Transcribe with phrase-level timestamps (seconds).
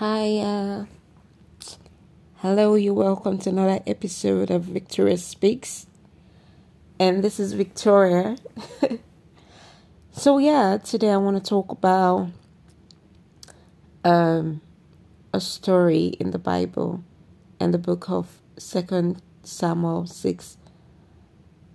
[0.00, 0.86] Hi, uh,
[2.36, 5.86] hello, you welcome to another episode of Victoria Speaks.
[6.98, 8.38] And this is Victoria.
[10.10, 12.30] so, yeah, today I want to talk about
[14.02, 14.62] um,
[15.34, 17.04] a story in the Bible
[17.60, 20.56] and the book of Second Samuel 6.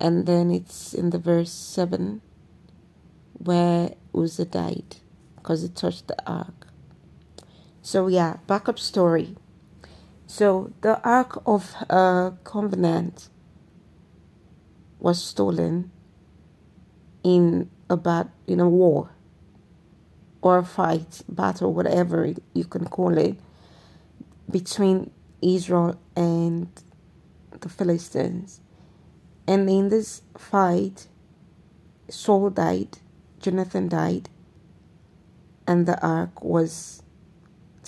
[0.00, 2.22] And then it's in the verse 7
[3.34, 4.96] where Uzzah died
[5.36, 6.66] because he touched the ark.
[7.86, 9.36] So yeah, backup story.
[10.26, 13.28] So the Ark of uh, Covenant
[14.98, 15.92] was stolen
[17.22, 19.10] in a bat in a war
[20.42, 23.36] or a fight, battle, whatever you can call it,
[24.50, 26.66] between Israel and
[27.52, 28.60] the Philistines.
[29.46, 31.06] And in this fight,
[32.08, 32.98] Saul died,
[33.38, 34.28] Jonathan died,
[35.68, 37.04] and the ark was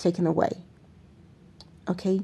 [0.01, 0.63] taken away.
[1.87, 2.21] Okay,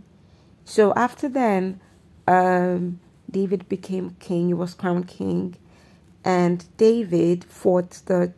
[0.64, 1.80] so after then,
[2.28, 4.48] um, David became king.
[4.48, 5.56] He was crowned king,
[6.24, 8.34] and David fought the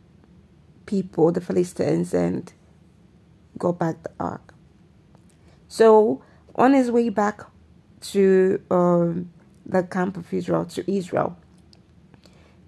[0.86, 2.52] people, the Philistines, and
[3.58, 4.54] got back the ark.
[5.68, 6.22] So
[6.54, 7.42] on his way back
[8.00, 9.30] to um,
[9.66, 11.36] the camp of Israel, to Israel,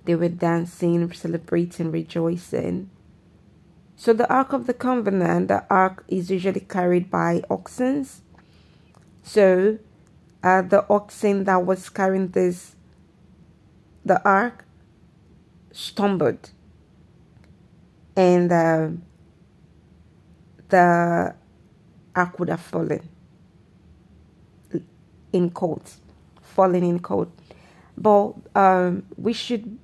[0.05, 2.91] they were dancing, celebrating, rejoicing
[4.01, 8.07] so the Ark of the Covenant, the Ark is usually carried by oxen.
[9.23, 9.79] So
[10.43, 12.77] uh, the oxen that was carrying this,
[14.03, 14.65] the Ark,
[15.71, 16.49] stumbled.
[18.17, 18.89] And uh,
[20.71, 21.35] the
[22.17, 23.07] Ark would have fallen
[25.31, 25.93] in cold,
[26.41, 27.31] fallen in cold.
[27.99, 29.79] But um, we should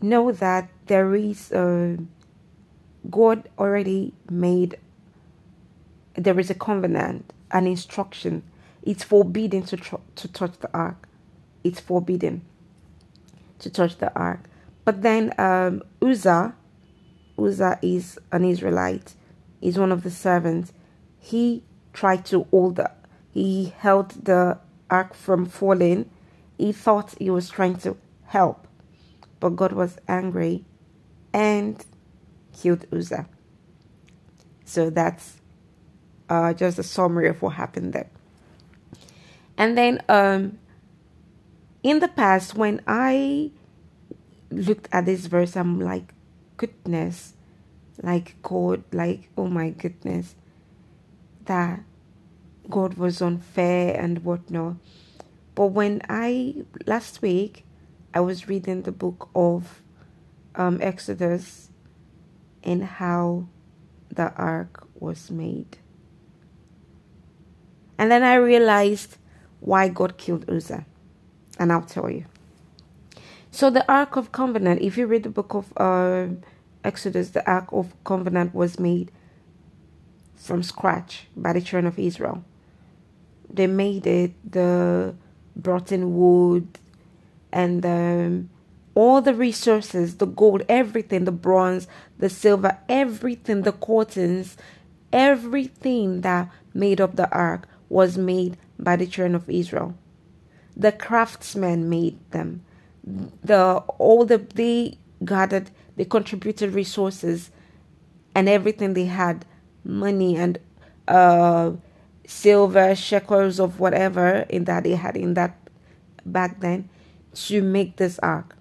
[0.00, 1.98] know that there is a
[3.10, 4.78] God already made
[6.14, 8.42] there is a covenant, an instruction.
[8.82, 11.08] It's forbidden to tr- to touch the ark.
[11.64, 12.42] It's forbidden
[13.60, 14.40] to touch the ark.
[14.84, 16.54] But then um, Uzzah,
[17.38, 19.14] Uzzah is an Israelite.
[19.60, 20.72] He's one of the servants.
[21.18, 22.90] He tried to hold the,
[23.32, 24.58] he held the
[24.90, 26.10] ark from falling.
[26.58, 27.96] He thought he was trying to
[28.26, 28.66] help,
[29.40, 30.64] but God was angry,
[31.32, 31.84] and
[32.52, 33.26] killed Uzzah.
[34.64, 35.40] So that's
[36.28, 38.10] uh, just a summary of what happened there.
[39.58, 40.58] And then um,
[41.82, 43.50] in the past, when I
[44.50, 46.14] looked at this verse, I'm like,
[46.56, 47.34] goodness,
[48.02, 50.34] like God, like, oh my goodness,
[51.44, 51.80] that
[52.70, 54.76] God was unfair and whatnot.
[55.54, 57.64] But when I, last week,
[58.14, 59.82] I was reading the book of
[60.54, 61.68] um, Exodus
[62.62, 63.46] and how
[64.10, 65.78] the ark was made.
[67.98, 69.16] And then I realized
[69.60, 70.84] why God killed Uzzah.
[71.58, 72.24] And I'll tell you.
[73.50, 76.28] So, the Ark of Covenant, if you read the book of uh,
[76.82, 79.12] Exodus, the Ark of Covenant was made
[80.34, 82.42] from scratch by the children of Israel.
[83.52, 85.14] They made it, the
[85.54, 86.78] brought in wood
[87.52, 88.50] and um,
[88.94, 91.86] all the resources the gold, everything, the bronze,
[92.18, 94.56] the silver, everything, the cottons,
[95.12, 99.94] everything that made up the ark was made by the children of Israel.
[100.76, 102.64] The craftsmen made them.
[103.04, 107.50] The all the they gathered, they contributed resources
[108.34, 109.44] and everything they had,
[109.84, 110.58] money and
[111.08, 111.72] uh
[112.26, 115.56] silver, shekels of whatever in that they had in that
[116.24, 116.88] back then
[117.34, 118.56] to make this ark.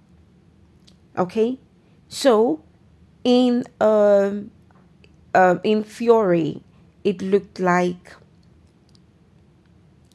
[1.18, 1.60] Okay,
[2.08, 2.64] so
[3.24, 4.52] in um,
[5.34, 6.64] uh, in theory,
[7.04, 8.14] it looked like,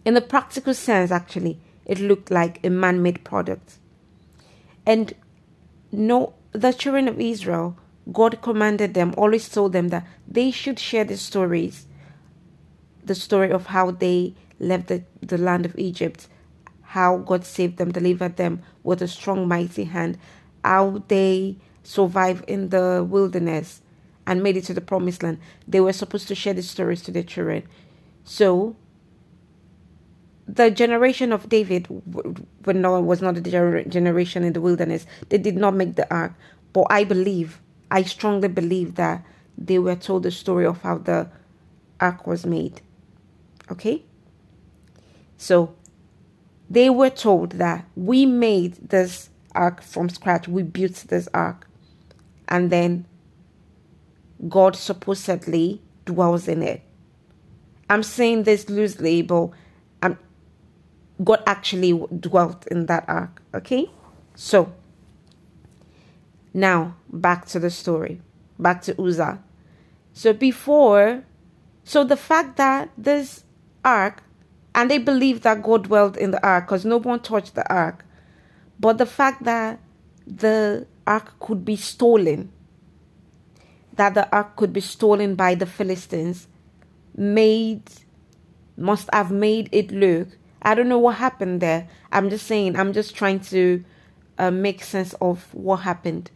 [0.04, 3.78] in the practical sense, actually, it looked like a man-made product.
[4.84, 5.14] And
[5.92, 7.76] no, the children of Israel,
[8.12, 11.86] God commanded them, always told them that they should share the stories,
[13.04, 16.28] the story of how they left the, the land of Egypt,
[16.82, 20.18] how God saved them, delivered them with a strong, mighty hand,
[20.66, 23.80] how they survived in the wilderness
[24.26, 25.38] and made it to the promised land.
[25.68, 27.62] They were supposed to share the stories to their children.
[28.24, 28.74] So,
[30.48, 31.86] the generation of David
[32.64, 35.06] when no was not a generation in the wilderness.
[35.28, 36.34] They did not make the ark,
[36.72, 37.60] but I believe,
[37.90, 39.24] I strongly believe that
[39.56, 41.28] they were told the story of how the
[42.00, 42.80] ark was made.
[43.70, 44.02] Okay?
[45.38, 45.74] So,
[46.68, 50.48] they were told that we made this ark from scratch.
[50.48, 51.68] We built this ark.
[52.48, 53.06] And then
[54.48, 56.82] God supposedly dwells in it.
[57.88, 59.50] I'm saying this loosely, but
[60.02, 60.18] um,
[61.22, 63.42] God actually dwelt in that ark.
[63.54, 63.90] Okay?
[64.34, 64.72] So,
[66.52, 68.20] now back to the story,
[68.58, 69.42] back to Uzzah.
[70.12, 71.24] So, before,
[71.84, 73.44] so the fact that this
[73.84, 74.22] ark,
[74.74, 78.04] and they believed that God dwelled in the ark because no one touched the ark,
[78.78, 79.80] but the fact that
[80.26, 82.52] the ark could be stolen,
[83.94, 86.48] that the ark could be stolen by the Philistines,
[87.14, 87.82] made
[88.76, 90.28] must have made it look.
[90.60, 91.88] I don't know what happened there.
[92.12, 92.76] I'm just saying.
[92.76, 93.84] I'm just trying to
[94.38, 96.30] uh, make sense of what happened.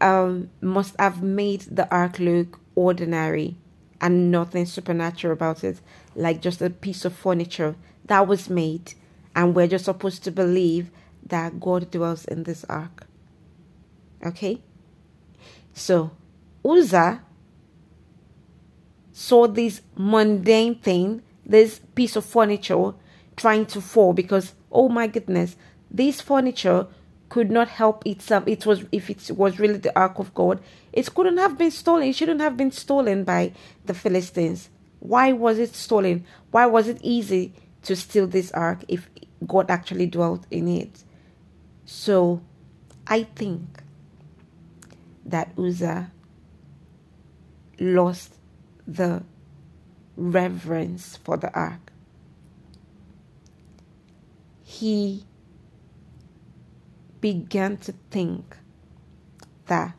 [0.00, 3.56] Um, must have made the ark look ordinary
[4.00, 5.80] and nothing supernatural about it,
[6.14, 7.76] like just a piece of furniture
[8.06, 8.92] that was made,
[9.34, 10.90] and we're just supposed to believe
[11.26, 13.06] that God dwells in this ark.
[14.24, 14.62] Okay?
[15.72, 16.12] So,
[16.64, 17.22] Uzzah
[19.12, 22.92] saw this mundane thing, this piece of furniture
[23.36, 25.56] trying to fall because, oh my goodness,
[25.90, 26.86] this furniture
[27.28, 28.44] could not help itself.
[28.46, 30.60] It was, if it was really the ark of God,
[30.92, 32.08] it couldn't have been stolen.
[32.08, 33.52] It shouldn't have been stolen by
[33.86, 34.68] the Philistines.
[35.00, 36.24] Why was it stolen?
[36.50, 39.08] Why was it easy to steal this ark if
[39.46, 41.02] God actually dwelt in it?
[41.84, 42.40] So
[43.06, 43.82] I think
[45.24, 46.10] that Uzzah
[47.78, 48.34] lost
[48.86, 49.22] the
[50.16, 51.92] reverence for the ark.
[54.62, 55.24] He
[57.20, 58.56] began to think
[59.66, 59.94] that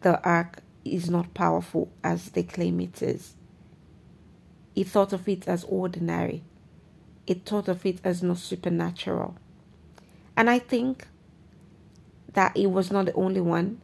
[0.00, 3.34] the ark is not powerful as they claim it is.
[4.74, 6.42] He thought of it as ordinary.
[7.26, 9.36] He thought of it as not supernatural.
[10.42, 11.06] And I think
[12.32, 13.80] that he was not the only one.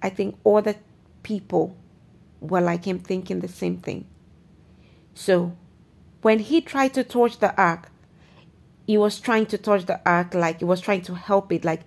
[0.00, 0.76] I think other
[1.22, 1.76] people
[2.40, 4.06] were like him thinking the same thing.
[5.12, 5.54] So
[6.22, 7.90] when he tried to touch the ark,
[8.86, 11.82] he was trying to touch the ark like he was trying to help it, like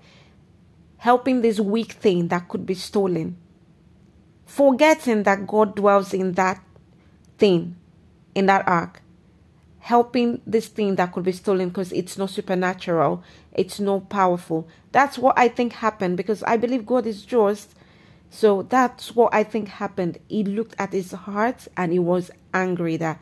[0.98, 3.38] helping this weak thing that could be stolen.
[4.46, 6.64] Forgetting that God dwells in that
[7.40, 7.78] thing,
[8.36, 9.02] in that ark
[9.84, 13.22] helping this thing that could be stolen because it's not supernatural,
[13.52, 14.66] it's not powerful.
[14.94, 17.76] That's what I think happened because I believe God is just.
[18.30, 20.20] So that's what I think happened.
[20.30, 23.20] He looked at his heart and he was angry that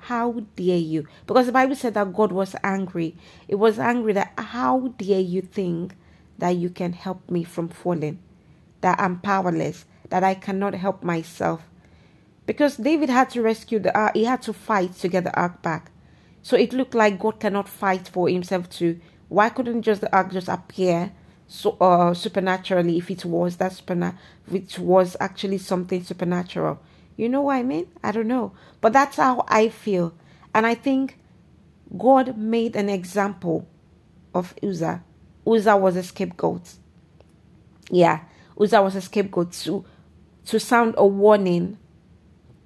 [0.00, 1.06] how dare you?
[1.26, 3.16] Because the Bible said that God was angry.
[3.48, 5.94] It was angry that how dare you think
[6.36, 8.18] that you can help me from falling?
[8.82, 11.62] That I'm powerless, that I cannot help myself.
[12.44, 15.62] Because David had to rescue the ark, he had to fight to get the ark
[15.62, 15.91] back.
[16.42, 19.00] So it looked like God cannot fight for himself too.
[19.28, 21.12] Why couldn't just the ark just appear
[21.46, 26.80] so uh, supernaturally if it was that supernatural, which was actually something supernatural?
[27.16, 27.86] You know what I mean?
[28.02, 30.14] I don't know, but that's how I feel,
[30.54, 31.18] and I think
[31.96, 33.68] God made an example
[34.34, 35.04] of Uzzah.
[35.46, 36.72] Uzzah was a scapegoat.
[37.90, 38.20] Yeah,
[38.58, 39.84] Uzzah was a scapegoat to
[40.46, 41.78] to sound a warning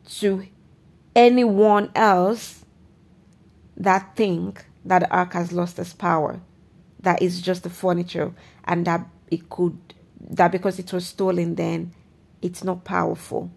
[0.09, 0.47] to
[1.15, 2.65] anyone else
[3.77, 6.41] that thing that the ark has lost its power,
[7.01, 8.33] that is just the furniture,
[8.65, 9.79] and that it could,
[10.21, 11.93] that because it was stolen, then
[12.43, 13.51] it's not powerful.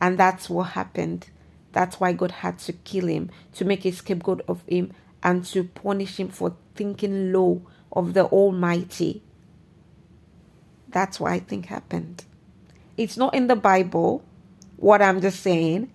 [0.00, 1.28] And that's what happened.
[1.72, 4.92] That's why God had to kill him, to make a scapegoat of him,
[5.22, 9.22] and to punish him for thinking low of the Almighty.
[10.88, 12.24] That's what I think happened.
[12.96, 14.22] It's not in the Bible,
[14.76, 15.90] what I'm just saying,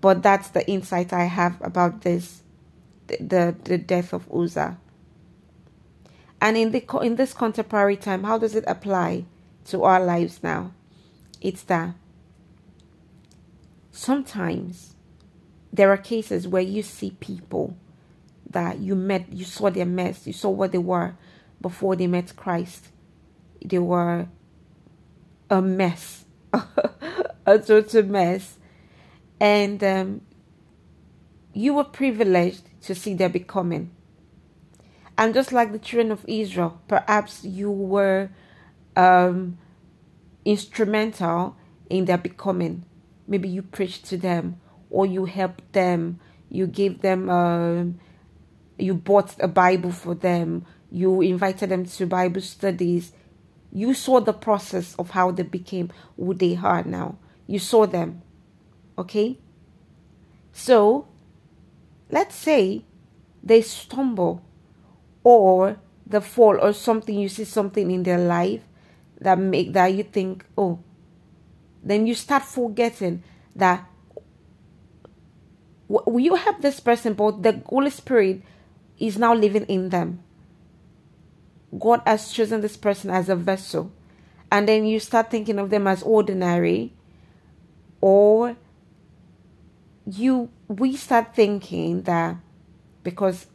[0.00, 2.42] but that's the insight I have about this,
[3.06, 4.78] the the death of Uzzah.
[6.40, 9.24] And in the in this contemporary time, how does it apply
[9.66, 10.72] to our lives now?
[11.40, 11.94] It's that
[13.90, 14.94] sometimes
[15.72, 17.76] there are cases where you see people
[18.50, 21.14] that you met, you saw their mess, you saw what they were
[21.60, 22.88] before they met Christ.
[23.64, 24.28] They were
[25.50, 28.55] a mess, a total mess
[29.40, 30.20] and um,
[31.52, 33.90] you were privileged to see their becoming.
[35.18, 38.30] And just like the children of Israel, perhaps you were
[38.96, 39.58] um,
[40.44, 41.56] instrumental
[41.88, 42.84] in their becoming.
[43.26, 46.20] Maybe you preached to them, or you helped them.
[46.48, 47.98] You gave them, um,
[48.78, 50.66] you bought a Bible for them.
[50.90, 53.12] You invited them to Bible studies.
[53.72, 57.18] You saw the process of how they became who they are now.
[57.46, 58.22] You saw them
[58.98, 59.38] Okay?
[60.52, 61.06] So,
[62.10, 62.84] let's say
[63.42, 64.42] they stumble
[65.22, 68.62] or the fall or something you see something in their life
[69.20, 70.78] that make that you think oh
[71.82, 73.22] then you start forgetting
[73.54, 73.86] that
[75.88, 78.42] you help this person, but the Holy Spirit
[78.98, 80.22] is now living in them.
[81.78, 83.92] God has chosen this person as a vessel.
[84.50, 86.92] And then you start thinking of them as ordinary,
[88.00, 88.56] or
[90.06, 92.36] you we start thinking that
[93.02, 93.46] because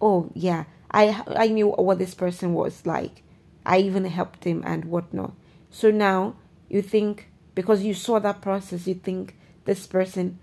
[0.00, 3.22] oh yeah i i knew what this person was like.
[3.64, 5.32] I even helped him and whatnot.
[5.70, 6.36] So now
[6.68, 10.38] you think because you saw that process you think this person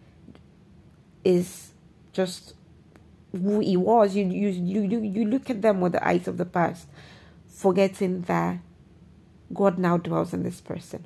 [1.24, 1.72] is
[2.12, 2.54] just
[3.32, 4.16] who he was.
[4.16, 6.88] You you you you look at them with the eyes of the past
[7.48, 8.58] forgetting that
[9.54, 11.06] god now dwells in this person.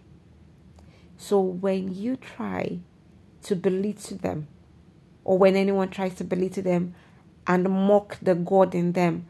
[1.18, 2.80] So when you try
[3.48, 4.48] to belittle them,
[5.24, 6.94] or when anyone tries to belittle them
[7.46, 9.26] and mock the God in them,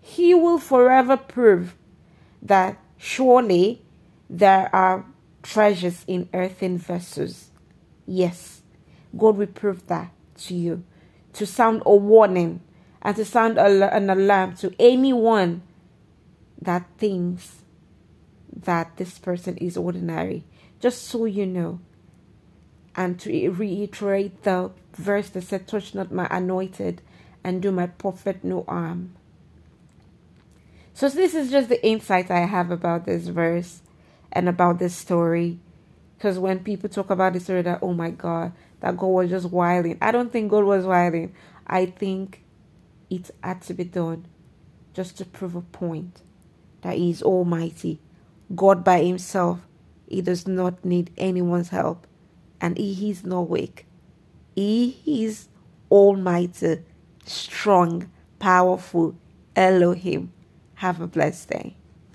[0.00, 1.76] he will forever prove
[2.42, 3.82] that surely
[4.28, 5.04] there are
[5.42, 7.50] treasures in earthen vessels.
[8.04, 8.62] Yes,
[9.16, 10.84] God will prove that to you
[11.34, 12.60] to sound a warning
[13.00, 15.62] and to sound an alarm to anyone
[16.60, 17.62] that thinks
[18.54, 20.44] that this person is ordinary.
[20.80, 21.80] Just so you know
[22.94, 27.00] and to reiterate the verse that said, Touch not my anointed
[27.42, 29.14] and do my prophet no harm.
[30.94, 33.80] So, this is just the insight I have about this verse
[34.30, 35.58] and about this story.
[36.16, 39.50] Because when people talk about the story, that, oh my God, that God was just
[39.50, 39.98] wilding.
[40.00, 41.34] I don't think God was wilding.
[41.66, 42.44] I think
[43.10, 44.26] it had to be done
[44.92, 46.20] just to prove a point
[46.82, 47.98] that He is Almighty.
[48.54, 49.60] God by Himself,
[50.06, 52.06] He does not need anyone's help
[52.62, 53.86] and He is not weak.
[54.54, 55.48] He is
[55.90, 56.78] almighty,
[57.26, 59.16] strong, powerful
[59.54, 60.32] Elohim.
[60.76, 61.76] Have a blessed day.